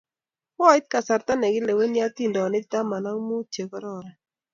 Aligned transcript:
Koit 0.57 0.85
kasarta 0.91 1.33
nekilewenik 1.37 2.03
atindonik 2.09 2.65
taman 2.71 3.05
ak 3.11 3.17
muut 3.27 3.47
che 3.53 3.63
kororon 3.71 4.07